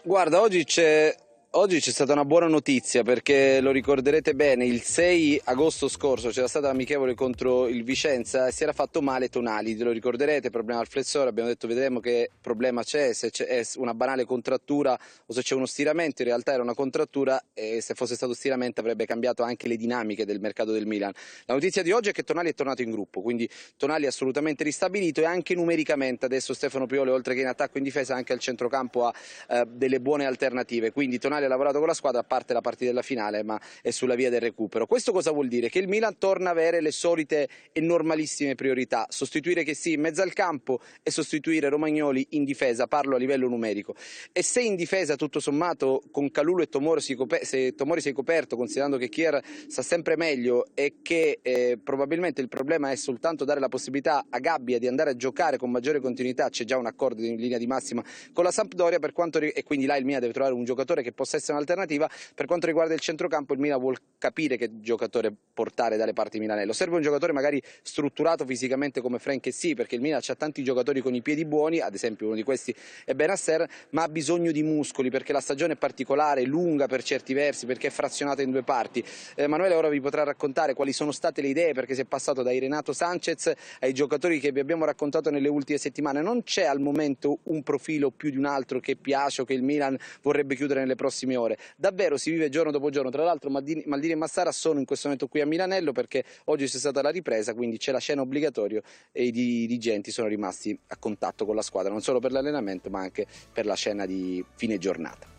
Guarda, 0.03 0.41
oggi 0.41 0.65
c'è 0.65 1.17
Oggi 1.57 1.79
c'è 1.79 1.93
stata 1.93 2.15
una 2.15 2.25
buona 2.25 2.49
notizia 2.49 3.05
perché 3.05 3.61
lo 3.61 3.71
ricorderete 3.71 4.35
bene, 4.35 4.67
il 4.67 4.83
6 4.83 5.43
agosto 5.45 5.87
scorso 5.87 6.31
c'era 6.31 6.49
stata 6.49 6.67
l'amichevole 6.67 7.15
contro 7.15 7.69
il 7.69 7.85
Vicenza 7.85 8.49
e 8.49 8.51
si 8.51 8.65
era 8.65 8.73
fatto 8.73 9.01
male 9.01 9.29
Tonali, 9.29 9.79
lo 9.79 9.93
ricorderete, 9.93 10.51
problema 10.51 10.81
al 10.81 10.89
flessore, 10.89 11.29
abbiamo 11.29 11.49
detto 11.49 11.69
vedremo 11.69 12.01
che 12.01 12.29
problema 12.41 12.83
c'è, 12.83 13.13
se 13.13 13.31
c'è 13.31 13.63
una 13.77 13.95
banale 13.95 14.25
contrattura 14.25 14.99
o 15.27 15.33
se 15.33 15.43
c'è 15.43 15.55
uno 15.55 15.67
stiramento, 15.67 16.23
in 16.23 16.29
realtà 16.29 16.55
era 16.55 16.63
una 16.65 16.75
contrattura 16.75 17.41
e 17.55 17.81
se 17.81 17.95
fosse 17.95 18.17
stato 18.17 18.35
stiramento 18.35 18.81
avrebbe 18.81 19.07
cambiato 19.07 19.45
anche 19.45 19.69
le 19.69 19.77
dinamiche 19.77 20.27
del 20.27 20.41
mercato 20.41 20.73
del 20.73 20.87
Milan. 20.87 21.13
La 21.45 21.55
notizia 21.55 21.85
di 21.85 21.93
oggi 21.93 22.09
è 22.09 22.13
che 22.13 22.25
Tonali 22.25 22.51
è 22.51 22.55
tornato 22.55 22.83
in 22.83 22.91
gruppo, 22.91 23.23
quindi 23.23 23.49
Tonali 23.77 24.07
è 24.07 24.09
assolutamente 24.09 24.65
ristabilito 24.65 25.21
e 25.21 25.27
anche 25.27 25.55
numericamente 25.55 26.25
adesso 26.25 26.53
Stefano 26.53 26.87
Piole 26.87 27.13
oltre 27.13 27.35
che 27.35 27.43
in 27.43 27.47
attacco 27.47 27.75
e 27.75 27.79
in 27.79 27.85
difesa 27.85 28.17
anche 28.17 28.33
al 28.33 28.41
centrocampo 28.41 29.07
ha 29.07 29.15
eh, 29.51 29.65
delle 29.69 30.01
buone 30.01 30.27
alternative, 30.27 30.91
quindi 30.91 31.21
Tonali 31.21 31.43
ha 31.45 31.49
lavorato 31.49 31.79
con 31.79 31.87
la 31.87 31.95
squadra, 31.95 32.21
a 32.21 32.25
parte 32.25 32.53
la 32.53 32.61
partita 32.61 32.91
della 32.91 33.03
finale, 33.03 33.43
ma 33.43 33.61
è 33.83 33.91
sulla 33.91 34.15
via 34.15 34.31
del 34.31 34.41
recupero. 34.41 34.87
Questo 34.87 35.13
cosa 35.13 35.31
vuol 35.31 35.49
dire? 35.49 35.69
Che 35.69 35.79
il 35.79 35.89
Milan 35.89 36.19
torna 36.19 36.49
a 36.49 36.53
avere 36.53 36.81
le 36.81 36.91
solite 36.91 37.49
e 37.73 37.81
normalissime 37.81 38.55
priorità, 38.55 39.07
sostituire 39.09 39.63
che 39.63 39.75
sì 39.75 39.93
in 39.93 40.01
mezzo 40.01 40.23
al 40.23 40.33
campo 40.33 40.81
e 41.03 41.11
sostituire 41.11 41.69
Romagnoli 41.69 42.27
in 42.31 42.45
difesa, 42.45 42.87
parlo 42.87 43.17
a 43.17 43.19
livello 43.19 43.49
numerico. 43.49 43.95
E 44.33 44.43
se 44.43 44.61
in 44.61 44.77
difesa 44.77 45.17
tutto 45.17 45.41
sommato 45.41 46.03
con 46.11 46.31
Calulo 46.31 46.63
e 46.63 46.69
Tomori 46.69 47.01
si, 47.01 47.75
Tomori 47.75 48.01
si 48.01 48.09
è 48.09 48.13
coperto, 48.13 48.57
considerando 48.57 48.97
che 48.97 49.09
Kier 49.09 49.41
sta 49.69 49.83
sempre 49.83 50.17
meglio 50.17 50.67
e 50.75 50.97
che 51.03 51.39
eh, 51.43 51.79
probabilmente 51.83 52.41
il 52.41 52.49
problema 52.49 52.91
è 52.91 52.97
soltanto 52.97 53.45
dare 53.45 53.61
la 53.61 53.69
possibilità 53.69 54.27
a 54.29 54.39
Gabbia 54.39 54.79
di 54.79 54.87
andare 54.87 55.11
a 55.11 55.17
giocare 55.17 55.57
con 55.57 55.71
maggiore 55.71 56.01
continuità, 56.01 56.49
c'è 56.49 56.65
già 56.65 56.77
un 56.77 56.87
accordo 56.87 57.23
in 57.23 57.37
linea 57.37 57.59
di 57.59 57.67
massima 57.67 58.03
con 58.33 58.45
la 58.45 58.51
Sampdoria 58.51 58.99
per 58.99 59.13
quanto 59.13 59.39
e 59.39 59.63
quindi 59.65 59.87
là 59.87 59.97
il 59.97 60.05
Milan 60.05 60.21
deve 60.21 60.33
trovare 60.33 60.55
un 60.55 60.65
giocatore 60.65 61.03
che 61.03 61.13
possa 61.13 61.34
essere 61.37 61.53
un'alternativa. 61.53 62.09
Per 62.35 62.47
quanto 62.47 62.67
riguarda 62.67 62.95
il 62.95 63.01
centrocampo, 63.01 63.53
il 63.53 63.59
Milan 63.59 63.81
vuole 63.81 63.99
capire 64.19 64.57
che 64.57 64.81
giocatore 64.81 65.33
portare 65.53 65.97
dalle 65.97 66.13
parti 66.13 66.39
Milanello. 66.39 66.73
Serve 66.73 66.97
un 66.97 67.03
giocatore 67.03 67.33
magari 67.33 67.63
strutturato 67.83 68.45
fisicamente 68.45 69.01
come 69.01 69.19
Frank 69.19 69.47
e 69.47 69.53
sì, 69.53 69.75
perché 69.75 69.95
il 69.95 70.01
Milan 70.01 70.21
ha 70.27 70.35
tanti 70.35 70.63
giocatori 70.65 71.01
con 71.01 71.15
i 71.15 71.23
piedi 71.23 71.45
buoni, 71.45 71.81
ad 71.81 71.95
esempio 71.95 72.27
uno 72.27 72.35
di 72.35 72.43
questi 72.43 72.75
è 73.05 73.15
Benasser, 73.15 73.67
ma 73.91 74.03
ha 74.05 74.09
bisogno 74.09 74.51
di 74.51 74.63
muscoli 74.63 75.11
perché 75.11 75.33
la 75.33 75.41
stagione 75.41 75.75
è 75.75 75.77
particolare, 75.77 76.43
lunga 76.45 76.87
per 76.87 77.03
certi 77.03 77.35
versi, 77.35 77.67
perché 77.67 77.89
è 77.89 77.91
frazionata 77.91 78.43
in 78.43 78.51
due 78.51 78.63
parti. 78.63 79.05
Emanuele 79.35 79.75
ora 79.75 79.89
vi 79.89 80.01
potrà 80.01 80.23
raccontare 80.23 80.75
quali 80.75 80.93
sono 80.93 81.13
state 81.13 81.41
le 81.41 81.49
idee, 81.49 81.73
perché 81.73 81.95
si 81.95 82.01
è 82.01 82.05
passato 82.05 82.43
dai 82.43 82.59
Renato 82.59 82.93
Sanchez 82.93 83.53
ai 83.81 83.93
giocatori 83.93 84.41
che 84.41 84.53
vi 84.53 84.61
abbiamo 84.61 84.85
raccontato 84.85 85.31
nelle 85.31 85.49
ultime 85.49 85.79
settimane. 85.79 86.23
Non 86.23 86.43
c'è 86.43 86.65
al 86.65 86.81
momento 86.81 87.39
un 87.45 87.63
profilo 87.63 88.11
più 88.11 88.31
di 88.31 88.37
un 88.37 88.47
altro 88.47 88.81
che 88.81 88.97
piace 88.97 89.43
o 89.43 89.45
che 89.45 89.53
il 89.55 89.63
Milan 89.63 89.97
vorrebbe 90.23 90.55
chiudere 90.55 90.81
nelle 90.81 90.95
prossime 91.25 91.37
ore 91.37 91.59
davvero 91.77 92.17
si 92.17 92.31
vive 92.31 92.49
giorno 92.49 92.71
dopo 92.71 92.91
giorno. 92.91 93.11
Tra 93.11 93.25
l'altro 93.25 93.51
Maldini, 93.51 93.83
Maldini 93.87 94.13
e 94.13 94.17
Massara 94.17 94.53
sono 94.53 94.79
in 94.79 94.85
questo 94.85 95.09
momento 95.09 95.29
qui 95.29 95.41
a 95.41 95.47
Milanello 95.47 95.93
perché 95.93 96.25
oggi 96.45 96.67
c'è 96.67 96.79
stata 96.79 97.03
la 97.03 97.11
ripresa, 97.11 97.55
quindi 97.55 97.79
c'è 97.79 97.93
la 97.93 97.99
scena 97.99 98.21
obbligatoria 98.21 98.81
e 99.11 99.25
i 99.25 99.31
dirigenti 99.31 100.11
sono 100.11 100.29
rimasti 100.29 100.79
a 100.89 100.97
contatto 100.97 101.45
con 101.45 101.55
la 101.55 101.63
squadra, 101.63 101.91
non 101.91 102.03
solo 102.03 102.21
per 102.21 102.33
l'allenamento 102.33 102.91
ma 102.91 103.01
anche 103.01 103.27
per 103.53 103.67
la 103.67 103.75
scena 103.75 104.07
di 104.07 104.45
fine 104.55 104.79
giornata. 104.79 105.34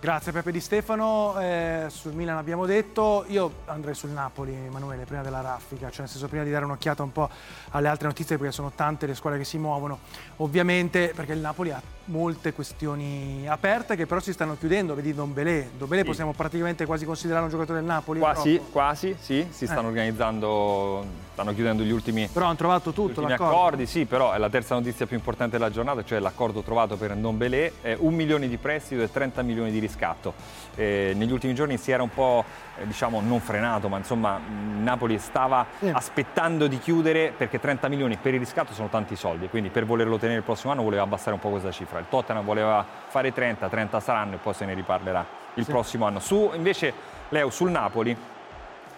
Grazie 0.00 0.30
Peppe 0.30 0.52
Di 0.52 0.60
Stefano, 0.60 1.34
eh, 1.40 1.86
sul 1.88 2.12
Milan 2.12 2.36
abbiamo 2.36 2.66
detto, 2.66 3.24
io 3.26 3.50
andrei 3.64 3.94
sul 3.94 4.10
Napoli 4.10 4.54
Emanuele 4.54 5.04
prima 5.04 5.22
della 5.22 5.40
raffica, 5.40 5.90
cioè 5.90 6.02
nel 6.02 6.08
senso 6.08 6.28
prima 6.28 6.44
di 6.44 6.52
dare 6.52 6.64
un'occhiata 6.66 7.02
un 7.02 7.10
po' 7.10 7.28
alle 7.70 7.88
altre 7.88 8.06
notizie 8.06 8.38
perché 8.38 8.52
sono 8.52 8.70
tante 8.76 9.06
le 9.06 9.16
squadre 9.16 9.40
che 9.40 9.44
si 9.44 9.58
muovono, 9.58 9.98
ovviamente 10.36 11.12
perché 11.16 11.32
il 11.32 11.40
Napoli 11.40 11.72
ha 11.72 11.82
molte 12.04 12.52
questioni 12.52 13.44
aperte 13.48 13.96
che 13.96 14.06
però 14.06 14.20
si 14.20 14.32
stanno 14.32 14.56
chiudendo, 14.56 14.94
vedi 14.94 15.12
Don 15.12 15.32
Belé, 15.32 15.70
Don 15.76 15.88
Belé 15.88 16.02
sì. 16.02 16.06
possiamo 16.06 16.32
praticamente 16.32 16.86
quasi 16.86 17.04
considerare 17.04 17.46
un 17.46 17.50
giocatore 17.50 17.80
del 17.80 17.88
Napoli? 17.88 18.20
Quasi, 18.20 18.60
quasi, 18.70 19.16
sì, 19.18 19.48
si 19.50 19.66
stanno 19.66 19.88
eh. 19.88 19.90
organizzando, 19.90 21.04
stanno 21.38 21.54
chiudendo 21.54 21.84
gli 21.84 21.92
ultimi, 21.92 22.28
però 22.32 22.46
hanno 22.46 22.56
trovato 22.56 22.90
tutto, 22.90 23.22
gli 23.22 23.30
accordi, 23.30 23.86
sì, 23.86 24.06
però 24.06 24.32
è 24.32 24.38
la 24.38 24.50
terza 24.50 24.74
notizia 24.74 25.06
più 25.06 25.16
importante 25.16 25.56
della 25.56 25.70
giornata, 25.70 26.02
cioè 26.02 26.18
l'accordo 26.18 26.62
trovato 26.62 26.96
per 26.96 27.14
Don 27.14 27.36
Belé, 27.36 27.74
è 27.80 27.96
un 27.96 28.12
milione 28.12 28.48
di 28.48 28.56
prestito 28.56 29.02
e 29.02 29.10
30 29.10 29.42
milioni 29.42 29.70
di 29.70 29.78
riscatto. 29.78 30.34
Eh, 30.74 31.12
negli 31.14 31.30
ultimi 31.30 31.54
giorni 31.54 31.78
si 31.78 31.92
era 31.92 32.02
un 32.02 32.08
po' 32.08 32.44
eh, 32.76 32.86
diciamo 32.88 33.20
non 33.20 33.38
frenato, 33.38 33.88
ma 33.88 33.98
insomma 33.98 34.40
Napoli 34.80 35.16
stava 35.18 35.64
sì. 35.78 35.88
aspettando 35.92 36.66
di 36.66 36.80
chiudere 36.80 37.32
perché 37.36 37.60
30 37.60 37.86
milioni 37.86 38.16
per 38.16 38.34
il 38.34 38.40
riscatto 38.40 38.72
sono 38.72 38.88
tanti 38.88 39.14
soldi, 39.14 39.48
quindi 39.48 39.68
per 39.68 39.86
volerlo 39.86 40.18
tenere 40.18 40.38
il 40.38 40.44
prossimo 40.44 40.72
anno 40.72 40.82
voleva 40.82 41.02
abbassare 41.02 41.34
un 41.34 41.38
po' 41.40 41.50
questa 41.50 41.70
cifra. 41.70 42.00
Il 42.00 42.06
Tottenham 42.08 42.44
voleva 42.44 42.84
fare 43.06 43.32
30, 43.32 43.68
30 43.68 44.00
saranno 44.00 44.34
e 44.34 44.38
poi 44.38 44.54
se 44.54 44.64
ne 44.64 44.74
riparlerà 44.74 45.24
il 45.54 45.64
sì. 45.64 45.70
prossimo 45.70 46.04
anno. 46.04 46.18
Su 46.18 46.50
invece 46.52 46.92
Leo 47.28 47.48
sul 47.50 47.70
Napoli 47.70 48.16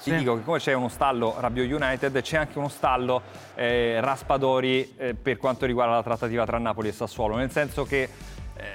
ti 0.02 0.10
sì. 0.10 0.16
dico 0.16 0.36
che 0.36 0.42
come 0.42 0.58
c'è 0.58 0.72
uno 0.72 0.88
stallo 0.88 1.36
Rabbio 1.38 1.62
United, 1.62 2.20
c'è 2.22 2.38
anche 2.38 2.58
uno 2.58 2.68
stallo 2.68 3.22
eh, 3.54 4.00
Raspadori 4.00 4.94
eh, 4.96 5.14
per 5.14 5.36
quanto 5.36 5.66
riguarda 5.66 5.96
la 5.96 6.02
trattativa 6.02 6.46
tra 6.46 6.58
Napoli 6.58 6.88
e 6.88 6.92
Sassuolo, 6.92 7.36
nel 7.36 7.50
senso 7.50 7.84
che 7.84 8.08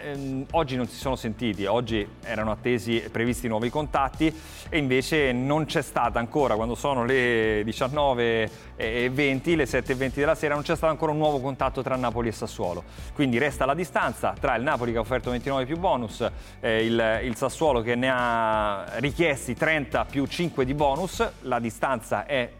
ehm, 0.04 0.46
oggi 0.52 0.76
non 0.76 0.88
si 0.88 0.98
sono 0.98 1.16
sentiti, 1.16 1.66
oggi 1.66 2.08
erano 2.24 2.51
attesi 2.51 3.01
e 3.01 3.10
previsti 3.10 3.48
nuovi 3.48 3.70
contatti 3.70 4.34
e 4.70 4.77
invece 4.77 5.32
non 5.32 5.65
c'è 5.65 5.82
stata 5.82 6.20
ancora, 6.20 6.56
quando 6.56 6.75
sono 6.75 7.06
le 7.06 7.63
19.20, 7.63 9.56
le 9.56 9.63
7.20 9.65 10.13
della 10.15 10.36
sera, 10.36 10.54
non 10.54 10.63
c'è 10.63 10.75
stato 10.75 10.92
ancora 10.92 11.12
un 11.12 11.18
nuovo 11.18 11.39
contatto 11.39 11.82
tra 11.82 11.96
Napoli 11.96 12.30
e 12.30 12.32
Sassuolo. 12.32 12.84
Quindi 13.13 13.38
resta 13.38 13.65
la 13.65 13.74
distanza 13.74 14.34
tra 14.39 14.56
il 14.56 14.63
Napoli 14.63 14.92
che 14.92 14.98
ha 14.98 15.01
offerto 15.01 15.32
29 15.32 15.65
più 15.65 15.77
bonus, 15.77 16.30
eh, 16.60 16.86
il, 16.86 17.20
il 17.24 17.36
Sassuolo 17.36 17.82
che 17.82 17.96
ne 17.96 18.12
ha 18.12 18.86
richiesti 18.96 19.56
30 19.56 20.06
più 20.06 20.25
5 20.25 20.65
di 20.65 20.74
bonus, 20.74 21.27
la 21.42 21.60
distanza 21.60 22.25
è 22.25 22.51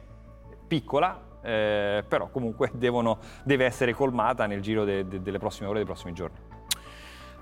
piccola, 0.68 1.22
eh, 1.42 2.04
però 2.08 2.30
comunque 2.30 2.72
devono, 2.76 3.20
deve 3.44 3.66
essere 3.66 3.94
colmata 3.94 4.46
nel 4.46 4.62
giro 4.62 4.84
de, 4.84 5.08
de, 5.08 5.22
delle 5.22 5.38
prossime 5.38 5.68
ore, 5.68 5.78
dei 5.78 5.86
prossimi 5.86 6.14
giorni. 6.14 6.55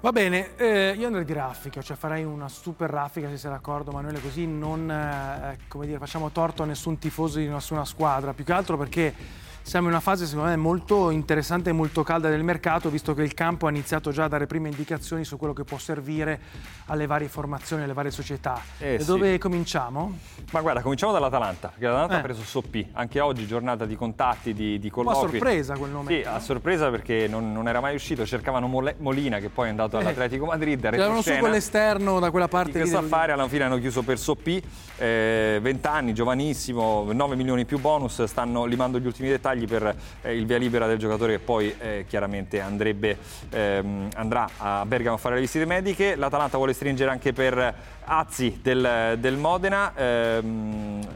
Va 0.03 0.11
bene, 0.11 0.57
eh, 0.57 0.95
io 0.97 1.07
andrei 1.07 1.23
di 1.23 1.31
raffica, 1.31 1.81
cioè 1.81 1.95
farei 1.95 2.25
una 2.25 2.49
super 2.49 2.89
raffica 2.89 3.29
se 3.29 3.37
sei 3.37 3.49
d'accordo 3.49 3.91
Manuele, 3.91 4.19
così 4.19 4.45
non 4.45 4.91
eh, 4.91 5.57
dire, 5.85 5.97
facciamo 5.97 6.29
torto 6.29 6.61
a 6.61 6.65
nessun 6.65 6.97
tifoso 6.99 7.39
di 7.39 7.47
nessuna 7.47 7.85
squadra, 7.85 8.33
più 8.33 8.43
che 8.43 8.51
altro 8.51 8.75
perché 8.75 9.15
siamo 9.63 9.87
in 9.87 9.93
una 9.93 10.01
fase 10.01 10.25
secondo 10.25 10.49
me 10.49 10.57
molto 10.57 11.09
interessante 11.09 11.69
e 11.69 11.73
molto 11.73 12.03
calda 12.03 12.29
del 12.29 12.43
mercato, 12.43 12.89
visto 12.89 13.13
che 13.13 13.23
il 13.23 13.33
campo 13.33 13.65
ha 13.65 13.69
iniziato 13.69 14.11
già 14.11 14.25
a 14.25 14.27
dare 14.27 14.45
prime 14.45 14.69
indicazioni 14.69 15.23
su 15.23 15.37
quello 15.37 15.53
che 15.53 15.63
può 15.63 15.77
servire 15.77 16.39
alle 16.87 17.07
varie 17.07 17.29
formazioni, 17.29 17.83
alle 17.83 17.93
varie 17.93 18.11
società. 18.11 18.61
Eh, 18.77 18.95
e 18.95 18.99
sì. 18.99 19.05
dove 19.05 19.37
cominciamo? 19.37 20.17
Ma 20.51 20.61
guarda, 20.61 20.81
cominciamo 20.81 21.13
dall'Atalanta, 21.13 21.69
perché 21.69 21.85
l'Atalanta 21.85 22.15
eh. 22.15 22.17
ha 22.17 22.21
preso 22.21 22.43
Soppi, 22.43 22.87
anche 22.91 23.21
oggi 23.21 23.47
giornata 23.47 23.85
di 23.85 23.95
contatti, 23.95 24.53
di, 24.53 24.79
di 24.79 24.89
colloqui. 24.89 25.21
Ma 25.21 25.25
a 25.25 25.29
sorpresa 25.29 25.77
quel 25.77 25.91
nome. 25.91 26.13
Sì, 26.13 26.27
a 26.27 26.39
sorpresa 26.39 26.89
perché 26.89 27.27
non, 27.27 27.53
non, 27.53 27.67
era 27.67 27.79
mai 27.79 27.95
uscito, 27.95 28.25
cercava 28.25 28.59
Molina 28.59 29.39
che 29.39 29.49
poi 29.49 29.67
è 29.67 29.69
andato 29.69 29.97
eh. 29.97 30.01
all'Atletico 30.01 30.45
Madrid. 30.45 30.83
Erano 30.83 31.21
su 31.21 31.31
quell'esterno 31.37 32.19
da 32.19 32.31
quella 32.31 32.49
parte. 32.49 32.73
Di 32.73 32.79
questo 32.79 32.97
affare 32.97 33.31
alla 33.31 33.47
fine 33.47 33.63
hanno 33.63 33.79
chiuso 33.79 34.03
per 34.03 34.19
Soppi, 34.19 34.61
eh, 34.97 35.57
20 35.61 35.87
anni, 35.87 36.13
giovanissimo, 36.13 37.07
9 37.11 37.35
milioni 37.35 37.63
più 37.63 37.79
bonus, 37.79 38.23
stanno 38.25 38.65
limando 38.65 38.99
gli 38.99 39.05
ultimi 39.05 39.29
dettagli 39.29 39.52
dettagli 39.53 39.67
per 39.67 39.95
eh, 40.23 40.35
il 40.35 40.45
via 40.45 40.57
libera 40.57 40.87
del 40.87 40.97
giocatore 40.97 41.33
che 41.33 41.39
poi 41.39 41.73
eh, 41.79 42.05
chiaramente 42.07 42.59
andrebbe, 42.59 43.17
ehm, 43.49 44.09
andrà 44.15 44.49
a 44.57 44.85
Bergamo 44.85 45.15
a 45.15 45.19
fare 45.19 45.35
le 45.35 45.41
visite 45.41 45.65
mediche. 45.65 46.15
L'Atalanta 46.15 46.57
vuole 46.57 46.73
stringere 46.73 47.11
anche 47.11 47.31
per 47.33 47.73
Azzi 48.05 48.59
del, 48.61 49.15
del 49.19 49.37
Modena. 49.37 49.93
Ehm, 49.95 51.07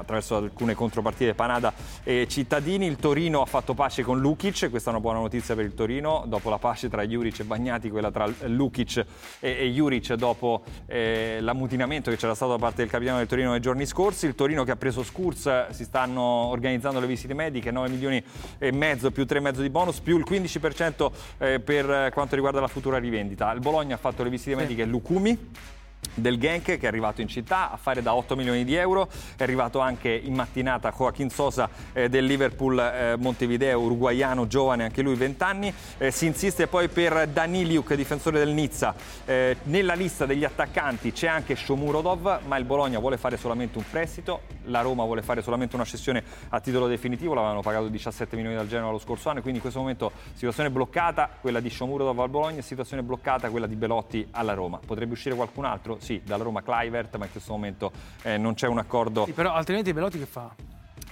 attraverso 0.00 0.36
alcune 0.36 0.74
contropartite 0.74 1.34
Panada 1.34 1.72
e 2.02 2.26
Cittadini. 2.28 2.86
Il 2.86 2.96
Torino 2.96 3.42
ha 3.42 3.46
fatto 3.46 3.74
pace 3.74 4.02
con 4.02 4.18
Lukic, 4.18 4.70
questa 4.70 4.90
è 4.90 4.92
una 4.92 5.02
buona 5.02 5.18
notizia 5.18 5.54
per 5.54 5.64
il 5.64 5.74
Torino, 5.74 6.24
dopo 6.26 6.50
la 6.50 6.58
pace 6.58 6.88
tra 6.88 7.06
Juric 7.06 7.40
e 7.40 7.44
Bagnati, 7.44 7.90
quella 7.90 8.10
tra 8.10 8.28
Lukic 8.46 9.04
e, 9.40 9.56
e 9.58 9.70
Juric 9.70 10.14
dopo 10.14 10.62
eh, 10.86 11.38
l'ammutinamento 11.40 12.10
che 12.10 12.16
c'era 12.16 12.34
stato 12.34 12.52
da 12.52 12.58
parte 12.58 12.82
del 12.82 12.90
capitano 12.90 13.18
del 13.18 13.26
Torino 13.26 13.50
nei 13.50 13.60
giorni 13.60 13.86
scorsi. 13.86 14.26
Il 14.26 14.34
Torino 14.34 14.64
che 14.64 14.70
ha 14.70 14.76
preso 14.76 15.02
Scurs, 15.02 15.70
si 15.70 15.84
stanno 15.84 16.22
organizzando 16.22 17.00
le 17.00 17.06
visite 17.06 17.34
mediche, 17.34 17.70
9 17.70 17.88
milioni 17.88 18.22
e 18.58 18.72
mezzo 18.72 19.10
più 19.10 19.24
3,5 19.24 19.60
di 19.60 19.70
bonus, 19.70 20.00
più 20.00 20.18
il 20.18 20.24
15% 20.28 21.10
eh, 21.38 21.60
per 21.60 22.10
quanto 22.12 22.34
riguarda 22.34 22.60
la 22.60 22.68
futura 22.68 22.98
rivendita. 22.98 23.52
Il 23.52 23.60
Bologna 23.60 23.94
ha 23.94 23.98
fatto 23.98 24.22
le 24.22 24.30
visite 24.30 24.54
mediche 24.54 24.84
Lucumi 24.84 25.74
del 26.16 26.38
Genk 26.38 26.64
che 26.64 26.78
è 26.80 26.86
arrivato 26.86 27.20
in 27.20 27.28
città 27.28 27.70
a 27.70 27.76
fare 27.76 28.02
da 28.02 28.14
8 28.14 28.36
milioni 28.36 28.64
di 28.64 28.74
euro, 28.74 29.08
è 29.36 29.42
arrivato 29.42 29.78
anche 29.78 30.10
in 30.10 30.34
mattinata 30.34 30.92
Joaquin 30.96 31.30
Sosa 31.30 31.68
eh, 31.92 32.08
del 32.08 32.24
Liverpool 32.24 32.78
eh, 32.78 33.16
Montevideo, 33.16 33.80
uruguaiano, 33.80 34.46
giovane, 34.46 34.84
anche 34.84 35.02
lui 35.02 35.14
20 35.14 35.42
anni, 35.42 35.72
eh, 35.98 36.10
si 36.10 36.26
insiste 36.26 36.66
poi 36.66 36.88
per 36.88 37.28
Daniliuk, 37.28 37.94
difensore 37.94 38.38
del 38.38 38.50
Nizza, 38.50 38.94
eh, 39.24 39.56
nella 39.64 39.94
lista 39.94 40.26
degli 40.26 40.44
attaccanti 40.44 41.12
c'è 41.12 41.28
anche 41.28 41.54
Shomurodov, 41.54 42.40
ma 42.46 42.56
il 42.56 42.64
Bologna 42.64 42.98
vuole 42.98 43.16
fare 43.16 43.36
solamente 43.36 43.78
un 43.78 43.84
prestito, 43.88 44.42
la 44.64 44.80
Roma 44.80 45.04
vuole 45.04 45.22
fare 45.22 45.42
solamente 45.42 45.76
una 45.76 45.84
cessione 45.84 46.22
a 46.48 46.60
titolo 46.60 46.86
definitivo, 46.86 47.34
l'avevano 47.34 47.60
pagato 47.60 47.88
17 47.88 48.36
milioni 48.36 48.56
dal 48.56 48.68
Genoa 48.68 48.90
lo 48.90 48.98
scorso 48.98 49.28
anno, 49.28 49.40
quindi 49.40 49.58
in 49.58 49.62
questo 49.62 49.80
momento 49.80 50.12
situazione 50.34 50.70
bloccata 50.70 51.30
quella 51.40 51.60
di 51.60 51.70
Shomurodov 51.70 52.18
al 52.20 52.30
Bologna, 52.30 52.60
situazione 52.62 53.02
bloccata 53.02 53.48
quella 53.50 53.66
di 53.66 53.76
Belotti 53.76 54.26
alla 54.32 54.54
Roma. 54.54 54.80
Potrebbe 54.84 55.12
uscire 55.12 55.34
qualcun 55.34 55.64
altro? 55.64 55.98
Sì, 56.06 56.22
dalla 56.24 56.44
Roma 56.44 56.62
Clivert, 56.62 57.16
ma 57.16 57.24
in 57.24 57.32
questo 57.32 57.50
momento 57.50 57.90
eh, 58.22 58.38
non 58.38 58.54
c'è 58.54 58.68
un 58.68 58.78
accordo. 58.78 59.24
Sì, 59.24 59.32
però 59.32 59.52
altrimenti 59.52 59.92
Belotti 59.92 60.20
che 60.20 60.26
fa? 60.26 60.54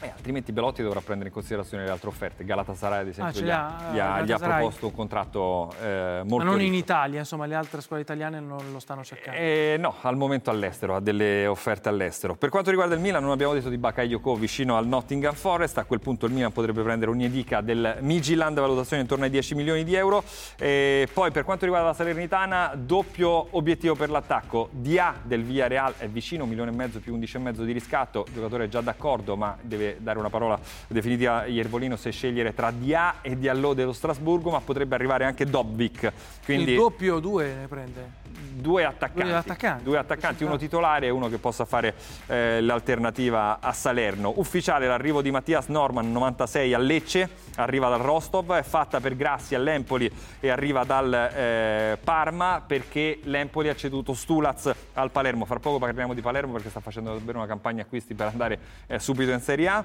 Eh, 0.04 0.10
altrimenti 0.10 0.52
Belotti 0.52 0.82
dovrà 0.82 1.00
prendere 1.00 1.28
in 1.30 1.34
considerazione 1.34 1.84
le 1.84 1.90
altre 1.90 2.08
offerte. 2.08 2.44
Galatasaray, 2.44 3.00
ad 3.00 3.08
esempio, 3.08 3.32
Ah, 3.32 3.32
ce 3.34 3.44
gli, 3.44 3.50
ha, 3.50 3.76
gli 3.92 3.98
ha- 3.98 4.20
gli 4.22 4.32
ha 4.32 4.38
proposto 4.38 4.86
un 4.86 4.92
contratto 4.94 5.72
eh, 5.82 6.20
molto 6.24 6.36
Ma 6.36 6.44
non 6.44 6.60
in 6.60 6.70
ricco. 6.70 6.76
Italia, 6.76 7.18
insomma, 7.20 7.46
le 7.46 7.54
altre 7.54 7.80
squadre 7.80 8.04
italiane 8.04 8.38
non 8.40 8.58
lo 8.70 8.78
stanno 8.80 9.02
cercando. 9.02 9.38
Eh, 9.38 9.76
no, 9.78 9.94
al 10.02 10.16
momento 10.16 10.50
all'estero, 10.50 10.96
ha 10.96 11.00
delle 11.00 11.46
offerte 11.46 11.88
all'estero. 11.88 12.34
Per 12.34 12.50
quanto 12.50 12.68
riguarda 12.70 12.94
il 12.94 13.00
Milan, 13.00 13.22
non 13.22 13.32
abbiamo 13.32 13.54
detto 13.54 13.70
di 13.70 13.78
Bakayoko 13.78 14.34
vicino 14.34 14.76
al 14.76 14.86
Nottingham 14.86 15.34
Forest. 15.34 15.78
A 15.78 15.84
quel 15.84 16.00
punto 16.00 16.26
il 16.26 16.32
Milan 16.32 16.52
potrebbe 16.52 16.82
prendere 16.82 17.10
un'edica 17.10 17.62
del 17.62 17.96
Midtjylland, 18.00 18.58
valutazione 18.60 19.00
intorno 19.02 19.24
ai 19.24 19.30
10 19.30 19.54
milioni 19.54 19.84
di 19.84 19.94
euro. 19.94 20.22
E 20.58 21.08
poi 21.12 21.30
per 21.30 21.44
quanto 21.44 21.64
riguarda 21.64 21.88
la 21.88 21.94
Salernitana, 21.94 22.72
doppio 22.76 23.46
obiettivo 23.56 23.94
per 23.94 24.10
l'attacco. 24.10 24.68
Dia 24.70 25.14
del 25.22 25.42
Villarreal 25.44 25.94
è 25.96 26.08
vicino, 26.08 26.42
un 26.42 26.50
milione 26.50 26.70
e 26.70 26.74
mezzo 26.74 27.00
più 27.00 27.14
11 27.14 27.36
e 27.36 27.40
mezzo 27.40 27.64
di 27.64 27.72
riscatto. 27.72 28.24
Il 28.28 28.34
giocatore 28.34 28.64
è 28.64 28.68
già 28.68 28.80
d'accordo, 28.82 29.36
ma 29.36 29.56
deve 29.60 29.93
dare 30.00 30.18
una 30.18 30.30
parola 30.30 30.58
definitiva 30.86 31.40
a 31.40 31.46
Iervolino 31.46 31.96
se 31.96 32.10
scegliere 32.10 32.54
tra 32.54 32.70
Dia 32.70 33.20
e 33.22 33.38
Diallo 33.38 33.74
dello 33.74 33.92
Strasburgo, 33.92 34.50
ma 34.50 34.60
potrebbe 34.60 34.94
arrivare 34.94 35.24
anche 35.24 35.44
Dobvik. 35.44 36.12
Quindi 36.44 36.64
Quindi 36.64 36.74
doppio 36.74 37.18
due 37.20 37.54
ne 37.54 37.66
prende? 37.68 38.23
Due 38.64 38.84
attaccanti, 38.86 39.28
Due 39.28 39.36
attaccanti. 39.36 39.84
Due 39.84 39.98
attaccanti, 39.98 40.44
uno 40.44 40.56
titolare 40.56 41.06
e 41.06 41.10
uno 41.10 41.28
che 41.28 41.36
possa 41.36 41.66
fare 41.66 41.94
eh, 42.26 42.62
l'alternativa 42.62 43.60
a 43.60 43.72
Salerno. 43.72 44.32
Ufficiale 44.36 44.86
l'arrivo 44.86 45.20
di 45.20 45.30
Mattias 45.30 45.66
Norman, 45.66 46.10
96 46.10 46.72
a 46.72 46.78
Lecce, 46.78 47.28
arriva 47.56 47.90
dal 47.90 48.00
Rostov, 48.00 48.54
è 48.54 48.62
fatta 48.62 49.00
per 49.00 49.16
Grassi 49.16 49.54
all'Empoli 49.54 50.10
e 50.40 50.48
arriva 50.48 50.84
dal 50.84 51.12
eh, 51.12 51.98
Parma 52.02 52.62
perché 52.66 53.20
l'Empoli 53.24 53.68
ha 53.68 53.76
ceduto 53.76 54.14
Stulaz 54.14 54.72
al 54.94 55.10
Palermo. 55.10 55.44
Fra 55.44 55.58
poco 55.58 55.78
parliamo 55.78 56.14
di 56.14 56.22
Palermo 56.22 56.54
perché 56.54 56.70
sta 56.70 56.80
facendo 56.80 57.12
davvero 57.12 57.36
una 57.36 57.46
campagna 57.46 57.82
acquisti 57.82 58.14
per 58.14 58.28
andare 58.28 58.58
eh, 58.86 58.98
subito 58.98 59.30
in 59.30 59.40
Serie 59.40 59.68
A. 59.68 59.84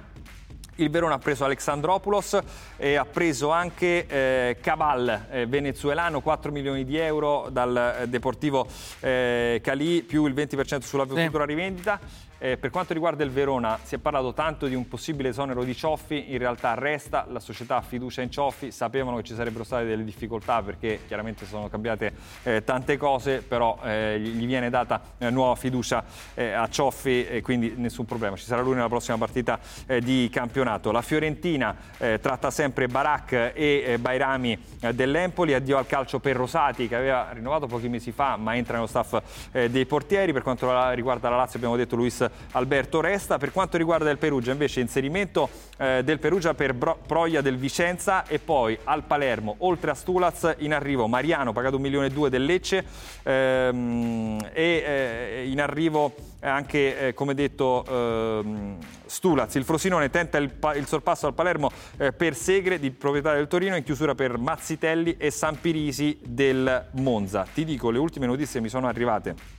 Il 0.79 0.89
Verona 0.89 1.15
ha 1.15 1.19
preso 1.19 1.43
Alexandropoulos 1.43 2.39
e 2.77 2.95
ha 2.95 3.03
preso 3.03 3.50
anche 3.50 4.07
eh, 4.07 4.57
Cabal, 4.62 5.25
eh, 5.29 5.45
venezuelano, 5.45 6.21
4 6.21 6.53
milioni 6.53 6.86
di 6.86 6.95
euro 6.95 7.50
dal 7.51 7.98
eh, 8.00 8.07
Deportivo 8.07 8.65
eh, 9.01 9.59
Cali, 9.62 10.03
più 10.03 10.25
il 10.25 10.33
20% 10.33 10.79
sulla 10.79 11.05
futura 11.05 11.43
rivendita. 11.43 12.00
Eh, 12.41 12.55
per 12.55 12.69
quanto 12.69 12.93
riguarda 12.93 13.25
il 13.25 13.31
Verona, 13.31 13.77
si 13.84 13.96
è 13.96 13.98
parlato 13.98 14.34
tanto 14.34 14.67
di 14.67 14.74
un 14.74 14.88
possibile 14.88 15.27
esonero 15.27 15.65
di 15.65 15.75
Cioffi, 15.75 16.31
in 16.31 16.38
realtà 16.38 16.74
resta, 16.74 17.25
la 17.29 17.41
società 17.41 17.75
ha 17.75 17.81
fiducia 17.81 18.22
in 18.22 18.31
Cioffi, 18.31 18.72
sapevano 18.72 19.17
che 19.17 19.24
ci 19.24 19.36
sarebbero 19.36 19.65
state 19.65 19.84
delle 19.84 20.05
difficoltà 20.05 20.62
perché 20.62 21.01
chiaramente 21.05 21.46
sono 21.46 21.67
cambiate 21.67 22.13
eh, 22.43 22.63
tante 22.63 22.96
cose, 22.96 23.41
però 23.41 23.77
eh, 23.84 24.17
gli 24.22 24.46
viene 24.46 24.69
data 24.69 25.01
eh, 25.17 25.29
nuova 25.29 25.55
fiducia 25.55 26.01
eh, 26.34 26.53
a 26.53 26.69
Cioffi 26.69 27.27
e 27.27 27.41
quindi 27.41 27.74
nessun 27.75 28.05
problema, 28.05 28.38
ci 28.38 28.46
sarà 28.46 28.62
lui 28.62 28.75
nella 28.75 28.88
prossima 28.88 29.17
partita 29.17 29.60
eh, 29.86 30.00
di 30.00 30.29
campionato. 30.31 30.91
La 30.91 31.01
Fiorentina 31.01 31.75
tratta 31.98 32.51
sempre 32.51 32.88
Barak 32.88 33.51
e 33.53 33.98
Bairami 34.00 34.58
dell'Empoli, 34.93 35.53
addio 35.53 35.77
al 35.77 35.86
calcio 35.86 36.19
per 36.19 36.38
Rosati 36.38 36.88
che 36.88 36.96
aveva 36.96 37.29
rinnovato 37.34 37.67
pochi 37.67 37.89
mesi 37.89 38.12
fa 38.13 38.38
ma 38.38 38.55
entra 38.55 38.75
nello 38.75 38.88
staff 38.88 39.17
dei 39.51 39.86
portieri, 39.86 40.31
per 40.31 40.41
quanto 40.41 40.89
riguarda 40.91 41.29
la 41.29 41.36
Lazio 41.36 41.58
abbiamo 41.58 41.75
detto 41.75 41.98
Luis 41.98 42.28
Alberto 42.51 43.01
resta, 43.01 43.38
per 43.38 43.51
quanto 43.51 43.77
riguarda 43.77 44.09
il 44.09 44.17
Perugia 44.17 44.51
invece 44.51 44.79
inserimento 44.79 45.50
eh, 45.77 46.01
del 46.03 46.19
Perugia 46.19 46.53
per 46.53 46.74
Bro- 46.74 47.00
Proia 47.05 47.41
del 47.41 47.57
Vicenza 47.57 48.25
e 48.25 48.39
poi 48.39 48.77
al 48.83 49.03
Palermo 49.03 49.55
oltre 49.59 49.91
a 49.91 49.93
Stulaz 49.93 50.55
in 50.59 50.74
arrivo 50.74 51.07
Mariano 51.07 51.53
pagato 51.53 51.77
un 51.77 51.81
milione 51.81 52.07
e 52.07 52.09
due 52.09 52.29
del 52.29 52.45
Lecce 52.45 52.83
ehm, 53.24 54.50
e 54.53 54.83
eh, 54.86 55.50
in 55.50 55.62
arrivo 55.62 56.13
anche 56.41 57.07
eh, 57.07 57.13
come 57.13 57.33
detto 57.33 57.86
ehm, 57.88 58.77
Stulaz, 59.05 59.55
il 59.55 59.63
Frosinone 59.63 60.09
tenta 60.09 60.38
il, 60.38 60.50
pa- 60.50 60.75
il 60.75 60.86
sorpasso 60.86 61.27
al 61.27 61.33
Palermo 61.33 61.71
eh, 61.98 62.13
per 62.13 62.36
Segre 62.36 62.79
di 62.79 62.91
proprietà 62.91 63.33
del 63.33 63.48
Torino 63.48 63.75
in 63.75 63.83
chiusura 63.83 64.15
per 64.15 64.38
Mazzitelli 64.38 65.15
e 65.17 65.31
Sampirisi 65.31 66.19
del 66.24 66.88
Monza. 66.91 67.45
Ti 67.51 67.65
dico, 67.65 67.89
le 67.89 67.98
ultime 67.98 68.27
notizie 68.27 68.62
mi 68.62 68.69
sono 68.69 68.88
arrivate 68.88 69.58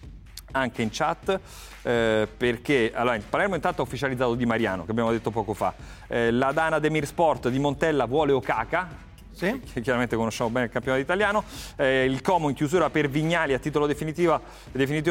anche 0.52 0.82
in 0.82 0.88
chat 0.90 1.40
eh, 1.82 2.28
perché 2.36 2.92
allora, 2.94 3.16
il 3.16 3.22
Palermo 3.28 3.54
intanto 3.54 3.80
ha 3.80 3.84
ufficializzato 3.84 4.34
Di 4.34 4.46
Mariano 4.46 4.84
che 4.84 4.90
abbiamo 4.90 5.10
detto 5.10 5.30
poco 5.30 5.54
fa 5.54 5.74
Eh, 6.08 6.30
la 6.30 6.52
Dana 6.52 6.78
Demir 6.78 7.06
Sport 7.06 7.48
di 7.48 7.58
Montella 7.58 8.04
vuole 8.04 8.32
Okaka 8.32 9.08
Sì? 9.32 9.58
che 9.72 9.80
chiaramente 9.80 10.16
conosciamo 10.16 10.50
bene 10.50 10.66
il 10.66 10.72
campionato 10.72 11.02
italiano. 11.02 11.44
Eh, 11.76 12.04
il 12.04 12.20
Como 12.20 12.50
in 12.50 12.54
chiusura 12.54 12.90
per 12.90 13.08
Vignali 13.08 13.54
a 13.54 13.58
titolo 13.58 13.86
definitivo 13.86 14.38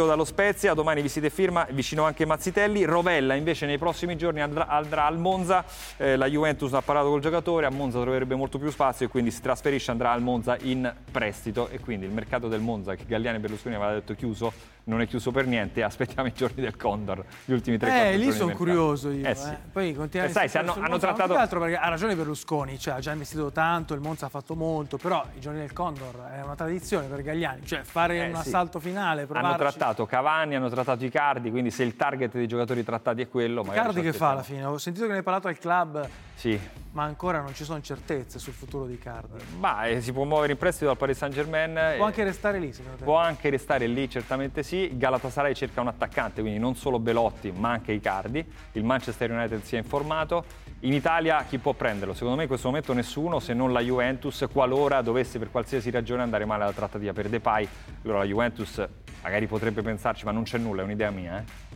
dallo 0.05 0.24
Spezia. 0.24 0.75
Domani 0.75 1.01
visita 1.01 1.25
e 1.25 1.29
firma, 1.31 1.65
vicino 1.72 2.03
anche 2.03 2.25
Mazzitelli. 2.25 2.84
Rovella 2.84 3.34
invece 3.34 3.65
nei 3.65 3.79
prossimi 3.79 4.15
giorni 4.17 4.41
andrà, 4.41 4.67
andrà 4.67 5.05
al 5.05 5.17
Monza. 5.17 5.65
Eh, 5.98 6.15
la 6.15 6.27
Juventus 6.27 6.72
ha 6.74 6.81
parlato 6.81 7.10
col 7.10 7.22
giocatore, 7.22 7.65
a 7.65 7.72
Monza 7.72 8.00
troverebbe 8.01 8.36
molto 8.36 8.60
più 8.60 8.69
spazio 8.69 9.08
e 9.08 9.10
quindi 9.10 9.31
si 9.31 9.41
trasferisce, 9.41 9.89
andrà 9.89 10.12
al 10.12 10.22
Monza 10.22 10.58
in 10.62 10.93
prestito. 11.12 11.67
E 11.69 11.79
quindi 11.79 12.05
il 12.05 12.12
mercato 12.12 12.48
del 12.48 12.60
Monza, 12.60 12.93
che 12.93 13.05
Galliani 13.08 13.38
e 13.38 13.39
Berlusconi 13.39 13.74
aveva 13.74 13.93
detto 13.93 14.13
chiuso, 14.13 14.53
non 14.89 15.01
è 15.01 15.08
chiuso 15.08 15.31
per 15.31 15.46
niente. 15.46 15.81
Aspettiamo 15.89 16.27
i 16.27 16.34
giorni 16.34 16.62
del 16.62 16.75
Condor, 16.75 17.24
gli 17.46 17.53
ultimi 17.53 17.77
3-4 17.77 17.88
Eh, 17.89 18.17
lì 18.17 18.31
sono 18.31 18.53
curioso 18.53 19.10
io. 19.12 19.25
Eh 19.25 19.29
eh. 19.29 19.36
sì. 19.36 19.55
Poi 19.72 19.93
continua 19.93 20.25
Eh, 20.27 20.29
sai, 20.31 20.50
se 20.50 20.58
hanno, 20.58 20.74
hanno 20.74 20.89
Monza, 20.89 21.08
trattato... 21.13 21.36
altro 21.36 21.60
perché 21.60 21.77
ha 21.77 21.88
ragione 21.89 22.15
Berlusconi, 22.15 22.77
cioè 22.79 22.96
ha 22.96 23.00
già 23.00 23.12
investito 23.12 23.51
tanto, 23.51 23.93
il 23.93 24.01
Monza 24.01 24.25
ha 24.25 24.29
fatto 24.29 24.55
molto, 24.55 24.98
però 24.98 25.24
i 25.36 25.39
giorni 25.39 25.60
del 25.60 25.72
Condor 25.74 26.29
è 26.36 26.41
una 26.41 26.55
tradizione 26.55 27.08
per 27.08 27.22
Gagliani, 27.22 27.65
cioè 27.65 27.84
fare 27.84 28.17
Eh, 28.17 28.27
un 28.29 28.41
sì. 28.41 28.48
assalto 28.50 28.79
finale, 28.79 29.22
Hanno 29.22 29.27
provarci. 29.27 29.58
trattato 29.58 30.05
Cavani, 30.05 30.55
hanno 30.55 30.69
trattato 30.69 31.05
Icardi, 31.05 31.51
quindi 31.51 31.72
se 31.72 31.84
il 31.84 31.96
target 31.96 32.34
dei 32.34 32.48
giocatori 32.48 32.84
trattati 32.84 33.22
è 33.22 33.29
quello... 33.29 33.62
magari 33.63 33.77
Riccardi 33.88 34.01
ci 34.05 34.12
che 34.12 34.17
fa 34.17 34.29
alla 34.31 34.43
fine? 34.43 34.63
Ho 34.65 34.77
sentito 34.77 35.05
che 35.05 35.12
ne 35.12 35.17
hai 35.17 35.24
parlato 35.24 35.48
al 35.48 35.58
club, 35.58 36.08
Sì, 36.36 36.60
ma 36.91 37.03
ancora 37.03 37.39
non 37.41 37.53
ci 37.53 37.63
sono 37.63 37.79
certezze 37.81 38.39
sul 38.39 38.53
futuro 38.53 38.86
di 38.86 38.93
Icardi. 38.93 39.43
ma 39.60 39.86
eh, 39.86 40.01
si 40.01 40.12
può 40.12 40.24
muovere 40.24 40.53
in 40.53 40.58
prestito 40.58 40.86
dal 40.88 40.98
Paris 40.98 41.17
Saint 41.17 41.34
Germain. 41.34 41.96
Può 41.98 42.05
anche 42.05 42.24
restare 42.24 42.60
lì, 42.60 42.72
secondo 42.74 42.98
te? 42.98 43.03
Può 43.03 43.17
anche 43.17 43.50
restare 43.50 43.88
lì, 43.88 44.10
certamente 44.10 44.63
sì. 44.63 44.78
Galatasaray 44.93 45.53
cerca 45.53 45.81
un 45.81 45.88
attaccante, 45.88 46.41
quindi 46.41 46.59
non 46.59 46.75
solo 46.75 47.00
Belotti, 47.00 47.51
ma 47.51 47.71
anche 47.71 47.91
Icardi. 47.91 48.45
Il 48.74 48.83
Manchester 48.83 49.31
United 49.31 49.62
si 49.63 49.75
è 49.75 49.77
informato. 49.77 50.43
In 50.81 50.93
Italia 50.93 51.43
chi 51.48 51.57
può 51.57 51.74
prenderlo? 51.74 52.13
Secondo 52.13 52.38
me 52.38 52.43
in 52.43 52.48
questo 52.48 52.67
momento 52.67 52.93
nessuno, 52.93 53.39
se 53.39 53.53
non 53.53 53.74
la 53.74 53.81
Juventus, 53.81 54.45
qualora 54.51 55.01
dovesse 55.01 55.38
per 55.38 55.51
qualsiasi 55.51 55.89
ragione 55.89 56.21
andare 56.21 56.45
male 56.45 56.63
la 56.65 56.74
trattativa 56.74 57.12
per 57.12 57.27
Depay. 57.27 57.67
Allora 58.03 58.19
la 58.19 58.25
Juventus 58.25 58.88
magari 59.21 59.48
potrebbe 59.48 59.81
pensarci, 59.81 60.24
ma 60.24 60.31
non 60.31 60.43
c'è 60.43 60.57
nulla, 60.57 60.81
è 60.81 60.86
un'idea 60.86 61.09
mia. 61.09 61.39
Eh. 61.39 61.67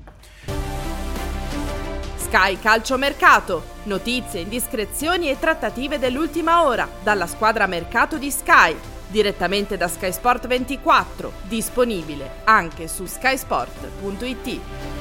Sky 2.16 2.58
Calcio 2.58 2.98
Mercato. 2.98 3.64
Notizie, 3.84 4.40
indiscrezioni 4.40 5.30
e 5.30 5.38
trattative 5.38 6.00
dell'ultima 6.00 6.66
ora 6.66 6.88
dalla 7.04 7.28
squadra 7.28 7.68
mercato 7.68 8.18
di 8.18 8.32
Sky. 8.32 8.93
Direttamente 9.14 9.78
da 9.78 9.88
Sky 9.88 10.12
Sport 10.12 10.48
24, 10.48 11.34
disponibile 11.44 12.38
anche 12.46 12.88
su 12.88 13.06
skysport.it. 13.06 14.93